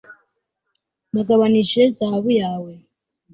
[1.13, 2.71] nagabanije zahabu yawe